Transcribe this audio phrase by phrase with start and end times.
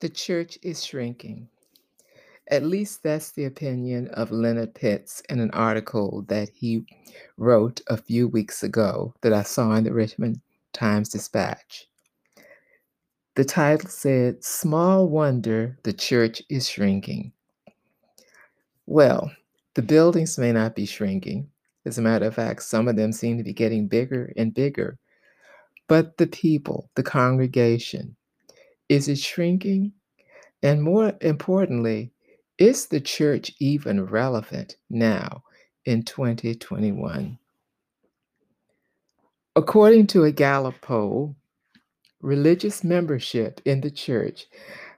[0.00, 1.48] The church is shrinking.
[2.50, 6.86] At least that's the opinion of Leonard Pitts in an article that he
[7.36, 10.40] wrote a few weeks ago that I saw in the Richmond
[10.72, 11.88] Times Dispatch.
[13.34, 17.32] The title said, Small Wonder the Church is Shrinking.
[18.86, 19.30] Well,
[19.74, 21.50] the buildings may not be shrinking.
[21.84, 24.96] As a matter of fact, some of them seem to be getting bigger and bigger.
[25.88, 28.16] But the people, the congregation,
[28.88, 29.92] is it shrinking?
[30.62, 32.12] And more importantly,
[32.58, 35.44] is the church even relevant now
[35.84, 37.38] in 2021?
[39.54, 41.36] According to a Gallup poll,
[42.20, 44.46] religious membership in the church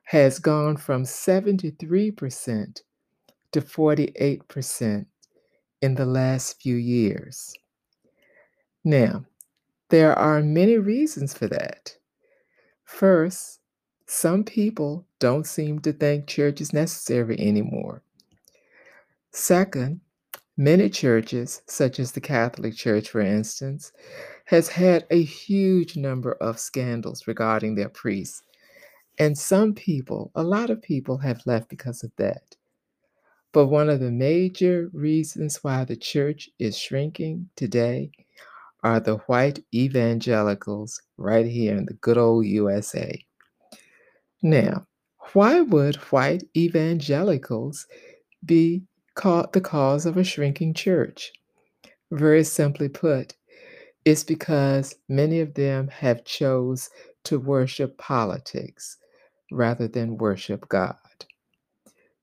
[0.05, 2.83] has gone from 73%
[3.53, 5.07] to 48%
[5.83, 7.55] in the last few years.
[8.85, 9.25] Now,
[9.91, 11.97] there are many reasons for that.
[12.85, 13.61] First,
[14.07, 18.03] some people don't seem to think church is necessary anymore.
[19.33, 20.01] Second,
[20.57, 23.93] many churches, such as the Catholic Church, for instance,
[24.47, 28.43] has had a huge number of scandals regarding their priests.
[29.19, 32.57] And some people, a lot of people, have left because of that.
[33.53, 38.11] But one of the major reasons why the church is shrinking today
[38.83, 43.23] are the white evangelicals right here in the good old USA.
[44.43, 44.87] Now,
[45.33, 47.87] why would white evangelicals
[48.45, 48.83] be
[49.15, 51.33] called the cause of a shrinking church?
[52.11, 53.35] Very simply put,
[54.05, 56.91] it's because many of them have chose
[57.25, 58.97] to worship politics
[59.53, 60.97] rather than worship God.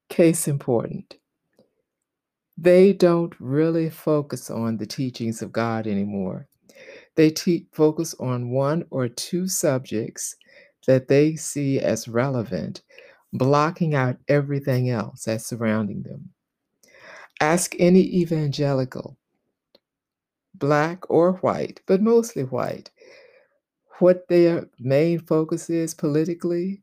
[0.09, 1.15] Case important.
[2.57, 6.47] They don't really focus on the teachings of God anymore.
[7.15, 10.35] They te- focus on one or two subjects
[10.87, 12.81] that they see as relevant,
[13.33, 16.29] blocking out everything else that's surrounding them.
[17.39, 19.17] Ask any evangelical,
[20.55, 22.89] black or white, but mostly white,
[23.99, 26.81] what their main focus is politically,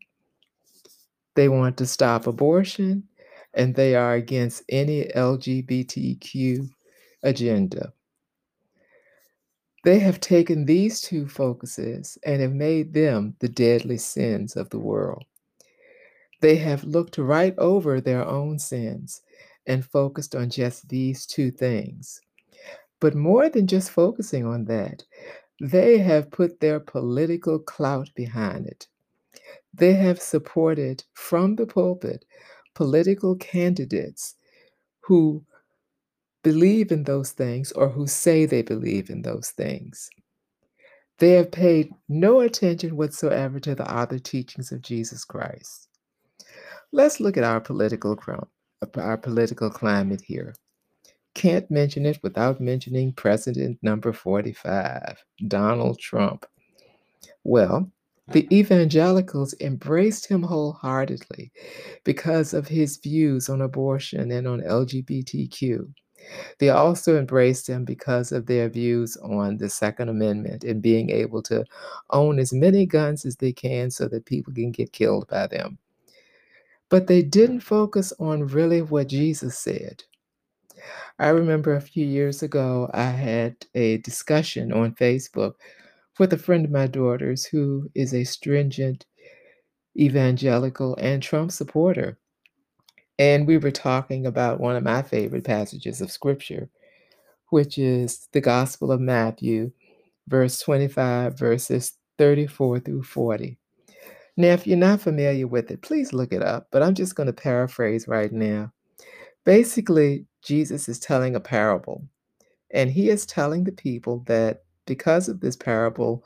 [1.35, 3.09] they want to stop abortion,
[3.55, 6.69] and they are against any LGBTQ
[7.23, 7.93] agenda.
[9.85, 14.79] They have taken these two focuses and have made them the deadly sins of the
[14.79, 15.25] world.
[16.41, 19.21] They have looked right over their own sins
[19.67, 22.21] and focused on just these two things.
[23.01, 25.05] But more than just focusing on that,
[25.61, 28.89] they have put their political clout behind it.
[29.73, 32.25] They have supported from the pulpit
[32.75, 34.37] political candidates
[35.01, 35.45] who
[36.45, 40.09] believe in those things or who say they believe in those things.
[41.19, 45.89] They have paid no attention whatsoever to the other teachings of Jesus Christ.
[46.93, 48.17] Let's look at our political
[48.97, 50.55] our political climate here.
[51.35, 56.47] Can't mention it without mentioning President number 45, Donald Trump.
[57.43, 57.91] Well,
[58.29, 58.55] the mm-hmm.
[58.55, 61.53] evangelicals embraced him wholeheartedly
[62.05, 65.93] because of his views on abortion and on LGBTQ.
[66.59, 71.43] They also embraced him because of their views on the Second Amendment and being able
[71.43, 71.65] to
[72.11, 75.79] own as many guns as they can so that people can get killed by them.
[76.89, 80.05] But they didn't focus on really what Jesus said.
[81.19, 85.55] I remember a few years ago, I had a discussion on Facebook
[86.19, 89.07] with a friend of my daughter's who is a stringent
[89.99, 92.19] evangelical and Trump supporter.
[93.19, 96.69] And we were talking about one of my favorite passages of scripture,
[97.51, 99.71] which is the Gospel of Matthew,
[100.27, 103.57] verse 25, verses 34 through 40.
[104.37, 107.29] Now, if you're not familiar with it, please look it up, but I'm just going
[107.29, 108.73] to paraphrase right now.
[109.45, 112.05] Basically, Jesus is telling a parable,
[112.73, 116.25] and he is telling the people that because of this parable,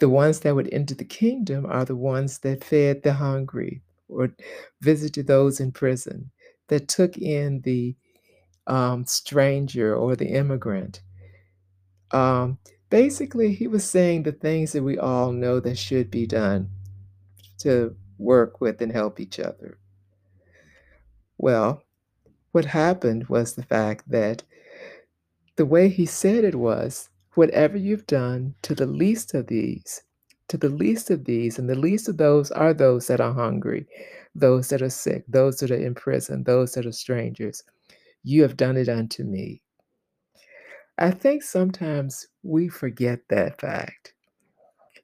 [0.00, 4.34] the ones that would enter the kingdom are the ones that fed the hungry or
[4.80, 6.30] visited those in prison,
[6.68, 7.96] that took in the
[8.66, 11.02] um, stranger or the immigrant.
[12.10, 12.58] Um,
[12.90, 16.70] basically, he was saying the things that we all know that should be done
[17.58, 19.78] to work with and help each other.
[21.38, 21.82] Well,
[22.52, 24.44] what happened was the fact that
[25.56, 30.02] the way he said it was whatever you've done to the least of these,
[30.48, 33.86] to the least of these, and the least of those are those that are hungry,
[34.34, 37.62] those that are sick, those that are in prison, those that are strangers.
[38.22, 39.62] You have done it unto me.
[40.98, 44.14] I think sometimes we forget that fact.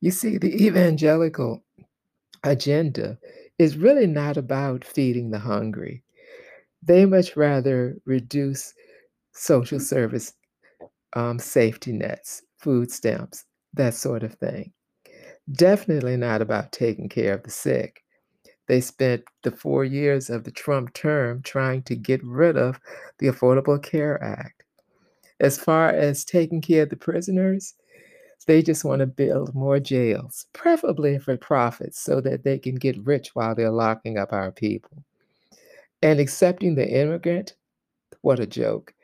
[0.01, 1.63] You see, the evangelical
[2.45, 3.19] agenda
[3.59, 6.03] is really not about feeding the hungry.
[6.83, 8.73] They much rather reduce
[9.33, 10.33] social service
[11.15, 13.45] um, safety nets, food stamps,
[13.75, 14.73] that sort of thing.
[15.53, 18.05] Definitely not about taking care of the sick.
[18.69, 22.79] They spent the four years of the Trump term trying to get rid of
[23.19, 24.63] the Affordable Care Act.
[25.41, 27.75] As far as taking care of the prisoners,
[28.47, 33.05] they just want to build more jails, preferably for profit, so that they can get
[33.05, 35.05] rich while they're locking up our people.
[36.03, 37.55] And accepting the immigrant,
[38.21, 38.95] what a joke.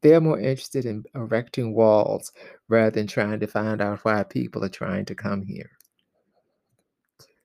[0.00, 2.32] They're more interested in erecting walls
[2.68, 5.70] rather than trying to find out why people are trying to come here.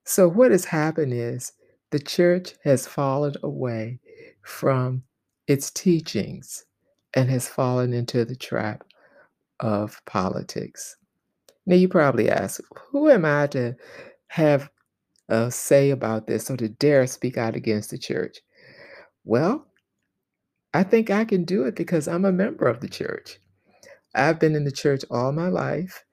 [0.07, 1.51] So, what has happened is
[1.91, 3.99] the church has fallen away
[4.41, 5.03] from
[5.47, 6.65] its teachings
[7.13, 8.85] and has fallen into the trap
[9.59, 10.95] of politics.
[11.65, 13.75] Now, you probably ask, who am I to
[14.27, 14.71] have
[15.29, 18.39] a say about this or to dare speak out against the church?
[19.25, 19.67] Well,
[20.73, 23.39] I think I can do it because I'm a member of the church.
[24.15, 26.05] I've been in the church all my life.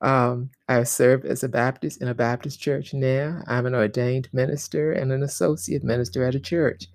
[0.00, 3.42] Um, I've served as a Baptist in a Baptist church now.
[3.46, 6.86] I'm an ordained minister and an associate minister at a church.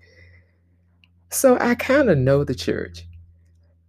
[1.30, 3.06] So I kind of know the church,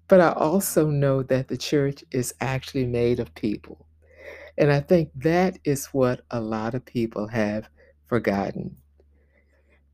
[0.08, 3.86] but I also know that the church is actually made of people.
[4.58, 7.68] And I think that is what a lot of people have
[8.06, 8.78] forgotten.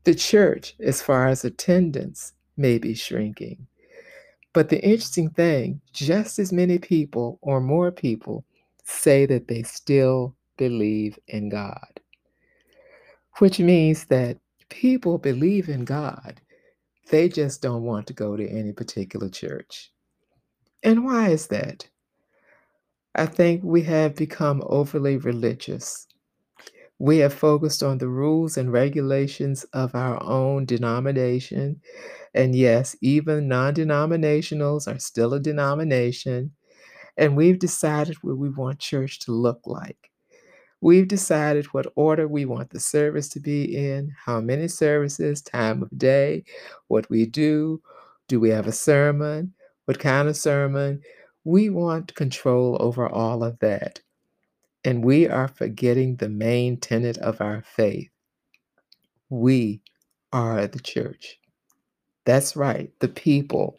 [0.04, 3.66] The church, as far as attendance, may be shrinking.
[4.52, 8.44] But the interesting thing, just as many people or more people
[8.90, 12.00] say that they still believe in God,
[13.38, 14.38] which means that
[14.68, 16.40] people believe in God,
[17.10, 19.92] they just don't want to go to any particular church.
[20.82, 21.88] And why is that?
[23.14, 26.06] I think we have become overly religious.
[26.98, 31.80] We have focused on the rules and regulations of our own denomination.
[32.34, 36.52] And yes, even non denominationals are still a denomination.
[37.20, 40.10] And we've decided what we want church to look like.
[40.80, 45.82] We've decided what order we want the service to be in, how many services, time
[45.82, 46.44] of day,
[46.88, 47.82] what we do.
[48.28, 49.52] Do we have a sermon?
[49.84, 51.02] What kind of sermon?
[51.44, 54.00] We want control over all of that.
[54.82, 58.08] And we are forgetting the main tenet of our faith.
[59.28, 59.82] We
[60.32, 61.38] are the church.
[62.24, 63.78] That's right, the people.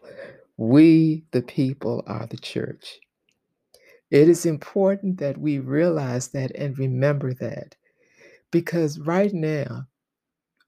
[0.58, 3.00] We, the people, are the church.
[4.12, 7.76] It is important that we realize that and remember that
[8.52, 9.88] because right now,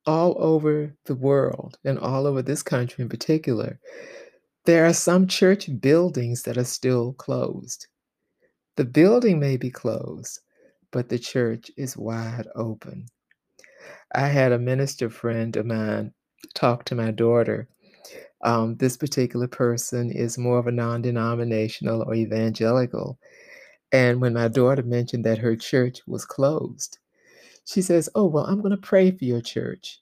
[0.05, 3.79] all over the world and all over this country in particular,
[4.65, 7.87] there are some church buildings that are still closed.
[8.77, 10.39] The building may be closed,
[10.91, 13.07] but the church is wide open.
[14.13, 16.13] I had a minister friend of mine
[16.53, 17.67] talk to my daughter.
[18.43, 23.17] Um, this particular person is more of a non denominational or evangelical.
[23.91, 26.99] And when my daughter mentioned that her church was closed,
[27.65, 29.99] she says, Oh, well, I'm going to pray for your church.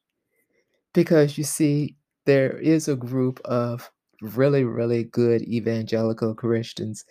[0.93, 1.95] Because you see,
[2.25, 3.91] there is a group of
[4.21, 7.05] really, really good evangelical Christians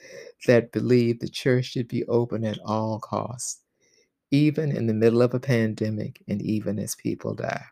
[0.46, 3.60] that believe the church should be open at all costs,
[4.30, 7.64] even in the middle of a pandemic and even as people die.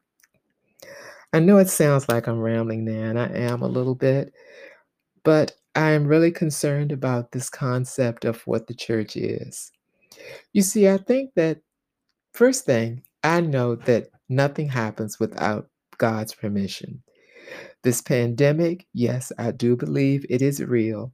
[1.33, 4.33] I know it sounds like I'm rambling now, and I am a little bit,
[5.25, 9.71] but I am really concerned about this concept of what the church is.
[10.53, 11.61] You see, I think that
[12.33, 15.69] first thing, I know that nothing happens without
[15.99, 17.03] God's permission.
[17.83, 21.13] This pandemic, yes, I do believe it is real.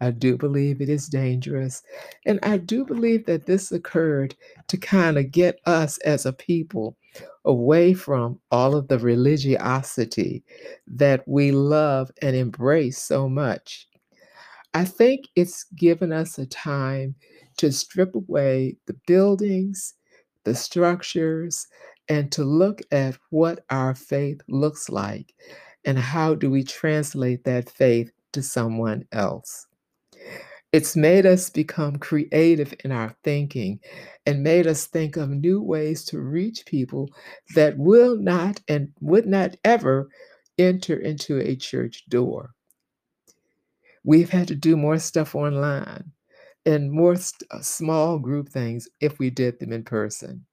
[0.00, 1.82] I do believe it is dangerous.
[2.26, 4.34] And I do believe that this occurred
[4.68, 6.96] to kind of get us as a people
[7.44, 10.44] away from all of the religiosity
[10.86, 13.88] that we love and embrace so much.
[14.74, 17.14] I think it's given us a time
[17.56, 19.94] to strip away the buildings,
[20.44, 21.66] the structures,
[22.08, 25.34] and to look at what our faith looks like
[25.84, 29.66] and how do we translate that faith to someone else.
[30.72, 33.80] It's made us become creative in our thinking
[34.24, 37.10] and made us think of new ways to reach people
[37.54, 40.08] that will not and would not ever
[40.58, 42.50] enter into a church door.
[44.04, 46.12] We've had to do more stuff online
[46.64, 50.46] and more st- uh, small group things if we did them in person.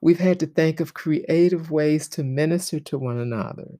[0.00, 3.78] We've had to think of creative ways to minister to one another,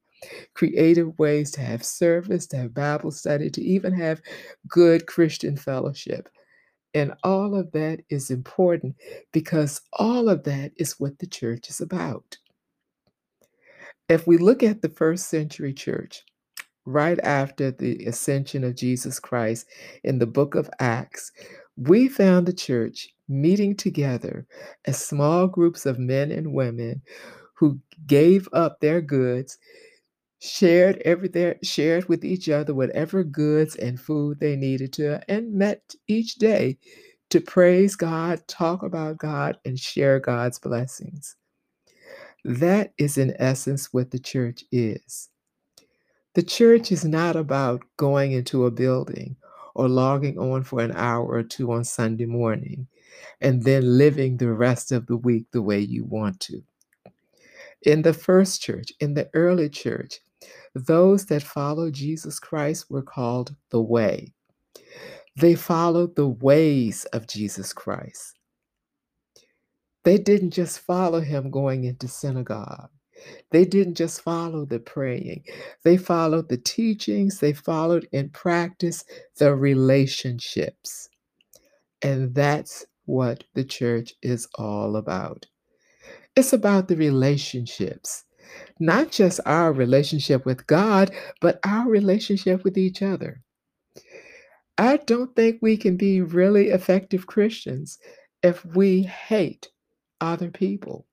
[0.55, 4.21] creative ways to have service, to have Bible study, to even have
[4.69, 6.29] good Christian fellowship.
[6.95, 8.97] And all of that is important
[9.33, 12.39] because all of that is what the church is about.
[14.09, 16.25] If we look at the first century church,
[16.87, 19.67] right after the ascension of Jesus Christ
[20.05, 21.31] in the book of Acts,
[21.77, 24.47] we found the church meeting together
[24.87, 27.03] as small groups of men and women
[27.55, 29.59] who gave up their goods,
[30.41, 35.53] shared every their, shared with each other whatever goods and food they needed to, and
[35.53, 36.79] met each day
[37.31, 41.37] to praise God, talk about God, and share God's blessings.
[42.45, 45.29] That is, in essence, what the church is.
[46.35, 49.37] The church is not about going into a building
[49.75, 52.87] or logging on for an hour or two on Sunday morning
[53.41, 56.63] and then living the rest of the week the way you want to.
[57.83, 60.21] In the first church, in the early church,
[60.75, 64.33] those that followed Jesus Christ were called the way.
[65.37, 68.39] They followed the ways of Jesus Christ.
[70.05, 72.91] They didn't just follow him going into synagogue.
[73.51, 75.45] They didn't just follow the praying,
[75.85, 79.05] they followed the teachings, they followed in practice
[79.39, 81.09] the relationships.
[82.03, 85.47] And that's what the church is all about.
[86.37, 88.25] It's about the relationships,
[88.81, 93.43] not just our relationship with God, but our relationship with each other.
[94.77, 97.99] I don't think we can be really effective Christians
[98.43, 99.69] if we hate
[100.21, 101.07] other people.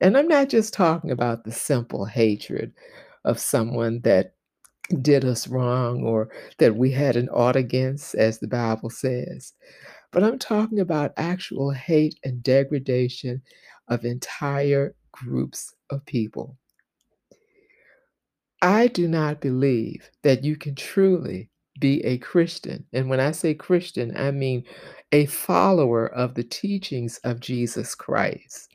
[0.00, 2.72] And I'm not just talking about the simple hatred
[3.24, 4.34] of someone that
[5.02, 9.52] did us wrong or that we had an ought against, as the Bible says,
[10.10, 13.42] but I'm talking about actual hate and degradation
[13.88, 16.56] of entire groups of people.
[18.62, 22.84] I do not believe that you can truly be a Christian.
[22.92, 24.64] And when I say Christian, I mean
[25.12, 28.68] a follower of the teachings of Jesus Christ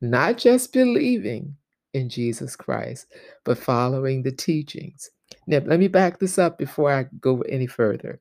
[0.00, 1.56] not just believing
[1.92, 3.06] in Jesus Christ,
[3.44, 5.10] but following the teachings.
[5.46, 8.20] Now, let me back this up before I go any further.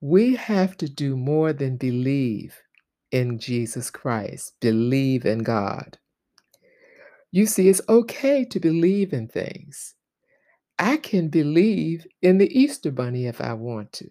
[0.00, 2.56] We have to do more than believe
[3.12, 5.98] in Jesus Christ, believe in God.
[7.32, 9.94] You see, it's okay to believe in things.
[10.78, 14.08] I can believe in the Easter Bunny if I want to.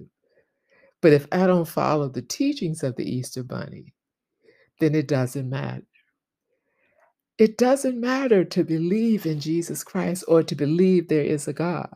[1.02, 3.94] But if I don't follow the teachings of the Easter Bunny,
[4.80, 5.86] then it doesn't matter.
[7.40, 11.96] It doesn't matter to believe in Jesus Christ or to believe there is a God.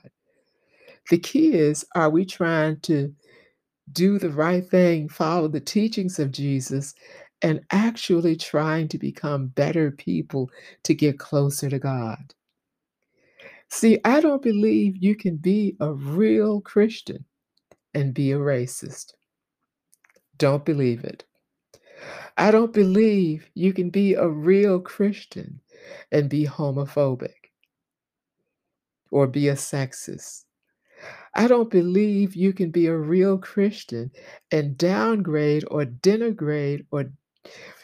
[1.10, 3.13] The key is are we trying to
[3.91, 6.94] do the right thing, follow the teachings of Jesus,
[7.41, 10.49] and actually trying to become better people
[10.83, 12.33] to get closer to God?
[13.69, 17.25] See, I don't believe you can be a real Christian
[17.93, 19.13] and be a racist.
[20.37, 21.25] Don't believe it.
[22.37, 25.61] I don't believe you can be a real Christian
[26.11, 27.51] and be homophobic
[29.11, 30.43] or be a sexist.
[31.33, 34.11] I don't believe you can be a real Christian
[34.51, 37.05] and downgrade or denigrate or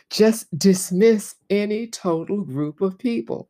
[0.09, 3.49] just dismiss any total group of people.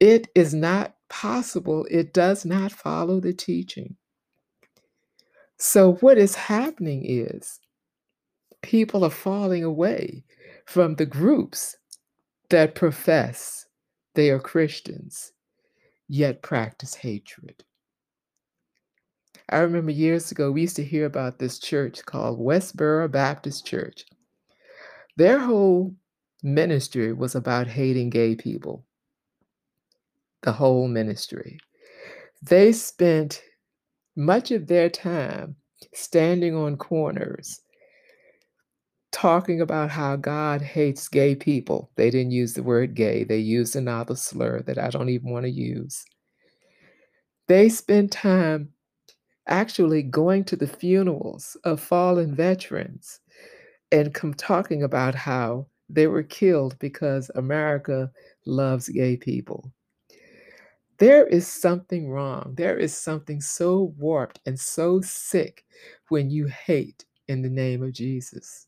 [0.00, 1.86] It is not possible.
[1.90, 3.96] It does not follow the teaching.
[5.58, 7.60] So, what is happening is
[8.62, 10.24] people are falling away
[10.66, 11.76] from the groups
[12.50, 13.66] that profess
[14.14, 15.32] they are Christians,
[16.08, 17.64] yet practice hatred.
[19.50, 24.06] I remember years ago, we used to hear about this church called Westboro Baptist Church.
[25.16, 25.94] Their whole
[26.42, 28.84] ministry was about hating gay people.
[30.42, 31.58] The whole ministry.
[32.42, 33.42] They spent
[34.16, 35.56] much of their time
[35.92, 37.60] standing on corners
[39.12, 41.90] talking about how God hates gay people.
[41.94, 45.44] They didn't use the word gay, they used another slur that I don't even want
[45.44, 46.04] to use.
[47.46, 48.70] They spent time
[49.46, 53.20] actually going to the funerals of fallen veterans
[53.94, 58.10] and come talking about how they were killed because America
[58.44, 59.72] loves gay people.
[60.98, 62.54] There is something wrong.
[62.56, 65.64] There is something so warped and so sick
[66.08, 68.66] when you hate in the name of Jesus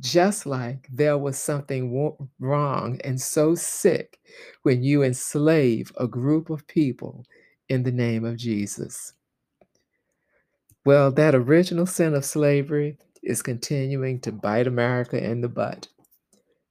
[0.00, 4.18] just like there was something wrong and so sick
[4.64, 7.24] when you enslave a group of people
[7.68, 9.12] in the name of Jesus.
[10.84, 15.88] Well, that original sin of slavery is continuing to bite America in the butt.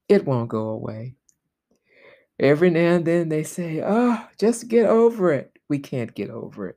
[0.08, 1.14] It won't go away.
[2.38, 5.56] Every now and then they say, oh, just get over it.
[5.68, 6.76] We can't get over it.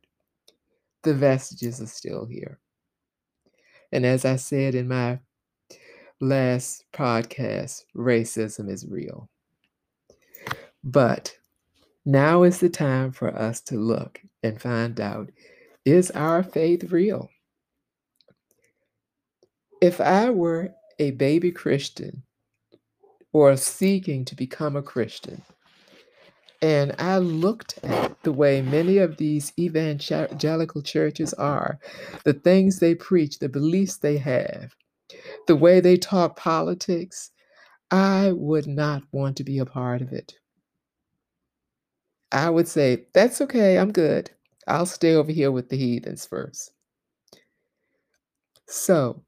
[1.04, 2.60] The vestiges are still here.
[3.92, 5.20] And as I said in my
[6.22, 9.30] last podcast, racism is real.
[10.84, 11.36] But
[12.06, 15.32] now is the time for us to look and find out
[15.84, 17.30] is our faith real?
[19.82, 22.24] If I were a baby Christian
[23.34, 25.42] or seeking to become a Christian,
[26.62, 31.80] and I looked at the way many of these evangelical churches are,
[32.24, 34.74] the things they preach, the beliefs they have,
[35.48, 37.32] the way they talk politics,
[37.92, 40.34] I would not want to be a part of it.
[42.32, 44.32] I would say, that's okay, I'm good.
[44.68, 46.72] I'll stay over here with the heathens first.
[48.68, 49.24] So,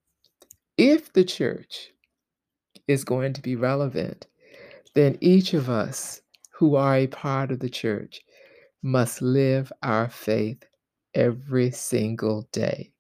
[0.77, 1.91] if the church
[2.87, 4.27] is going to be relevant,
[4.93, 8.21] then each of us who are a part of the church
[8.83, 10.63] must live our faith
[11.13, 12.91] every single day.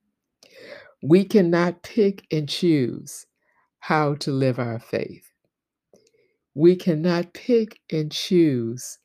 [1.03, 3.25] We cannot pick and choose
[3.79, 5.31] how to live our faith.
[6.55, 8.97] We cannot pick and choose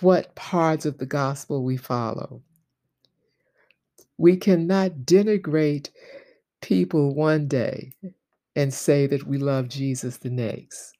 [0.00, 2.42] what parts of the gospel we follow.
[4.16, 5.90] We cannot denigrate
[6.60, 7.92] people one day
[8.56, 10.92] and say that we love Jesus the next.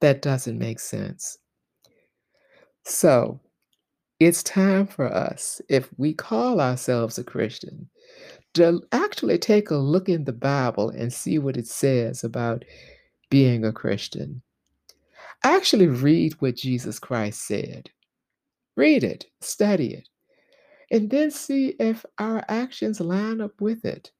[0.00, 1.38] That doesn't make sense.
[2.84, 3.40] So,
[4.20, 7.88] it's time for us, if we call ourselves a Christian,
[8.54, 12.64] to actually take a look in the Bible and see what it says about
[13.30, 14.42] being a Christian.
[15.44, 17.90] Actually, read what Jesus Christ said.
[18.76, 20.08] Read it, study it,
[20.90, 24.10] and then see if our actions line up with it.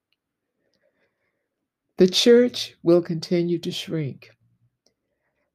[1.99, 4.31] The church will continue to shrink.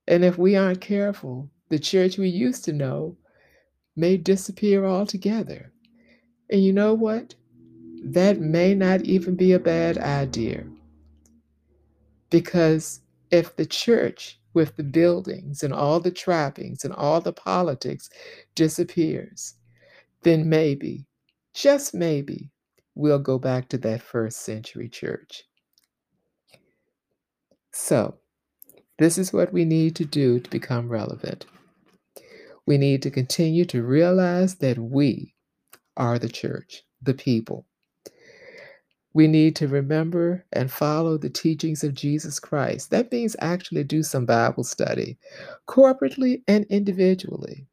[0.05, 3.17] And if we aren't careful, the church we used to know
[3.95, 5.71] may disappear altogether.
[6.49, 7.33] And you know what?
[8.03, 10.65] That may not even be a bad idea.
[12.29, 12.99] Because
[13.31, 18.09] if the church with the buildings and all the trappings and all the politics
[18.53, 19.55] disappears,
[20.23, 21.05] then maybe,
[21.53, 22.51] just maybe,
[22.95, 25.45] we'll go back to that first century church.
[27.73, 28.15] So,
[28.99, 31.45] this is what we need to do to become relevant.
[32.65, 35.33] We need to continue to realize that we
[35.97, 37.65] are the church, the people.
[39.13, 42.89] We need to remember and follow the teachings of Jesus Christ.
[42.91, 45.17] That means actually do some Bible study,
[45.67, 47.67] corporately and individually.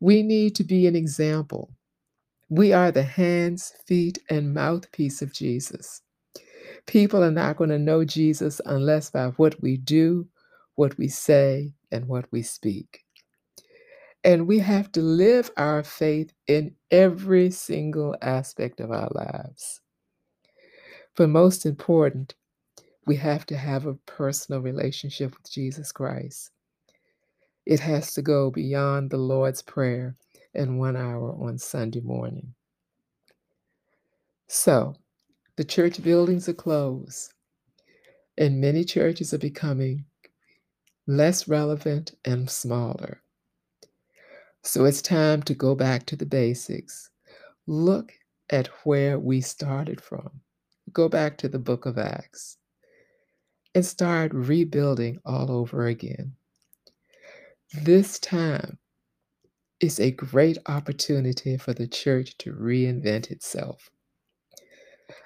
[0.00, 1.70] We need to be an example.
[2.48, 6.02] We are the hands, feet, and mouthpiece of Jesus.
[6.86, 10.26] People are not going to know Jesus unless by what we do,
[10.74, 13.04] what we say, and what we speak.
[14.22, 19.80] And we have to live our faith in every single aspect of our lives.
[21.16, 22.34] But most important,
[23.06, 26.50] we have to have a personal relationship with Jesus Christ.
[27.66, 30.16] It has to go beyond the Lord's Prayer
[30.54, 32.54] and one hour on Sunday morning.
[34.48, 34.96] So,
[35.60, 37.34] the church buildings are closed,
[38.38, 40.06] and many churches are becoming
[41.06, 43.20] less relevant and smaller.
[44.62, 47.10] So it's time to go back to the basics.
[47.66, 48.14] Look
[48.48, 50.40] at where we started from
[50.94, 52.56] go back to the book of Acts
[53.74, 56.36] and start rebuilding all over again.
[57.74, 58.78] This time
[59.78, 63.90] is a great opportunity for the church to reinvent itself.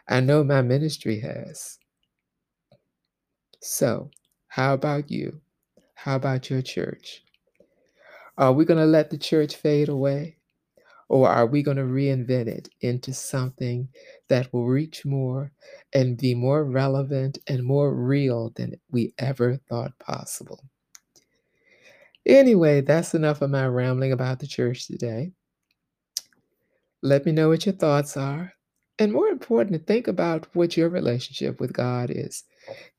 [0.08, 1.78] I know my ministry has.
[3.60, 4.10] So,
[4.48, 5.40] how about you?
[5.94, 7.22] How about your church?
[8.36, 10.38] Are we going to let the church fade away?
[11.08, 13.88] Or are we going to reinvent it into something
[14.28, 15.52] that will reach more
[15.92, 20.64] and be more relevant and more real than we ever thought possible?
[22.26, 25.32] Anyway, that's enough of my rambling about the church today.
[27.02, 28.52] Let me know what your thoughts are.
[28.98, 32.44] And more important, to think about what your relationship with God is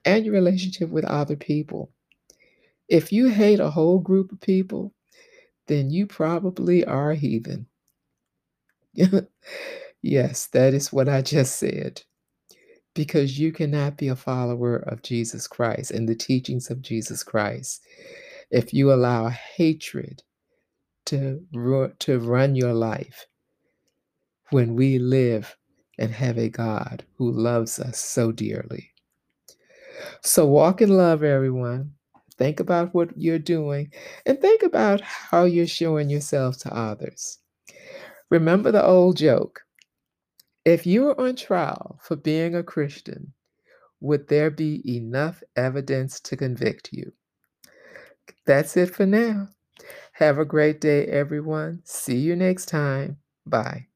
[0.04, 1.92] and your relationship with other people.
[2.90, 4.94] If you hate a whole group of people,
[5.68, 7.68] then you probably are a heathen.
[10.02, 12.04] yes, that is what I just said.
[12.94, 17.82] Because you cannot be a follower of Jesus Christ and the teachings of Jesus Christ
[18.52, 20.24] if you allow hatred
[21.08, 21.42] to,
[22.00, 23.26] to run your life
[24.52, 25.56] when we live
[25.98, 28.92] and have a God who loves us so dearly.
[30.22, 31.94] So walk in love, everyone.
[32.38, 33.94] Think about what you're doing
[34.26, 37.40] and think about how you're showing yourself to others.
[38.30, 39.62] Remember the old joke
[40.66, 43.34] if you were on trial for being a Christian,
[44.02, 47.14] would there be enough evidence to convict you?
[48.46, 49.50] That's it for now.
[50.14, 51.82] Have a great day, everyone.
[51.84, 53.20] See you next time.
[53.46, 53.88] Bye.